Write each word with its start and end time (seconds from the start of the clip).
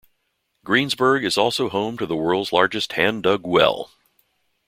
Greensburg 0.65 1.23
is 1.23 1.37
also 1.37 1.69
home 1.69 1.95
to 1.95 2.07
the 2.07 2.15
world's 2.15 2.51
largest 2.51 2.93
hand-dug 2.93 3.45
well. 3.45 3.91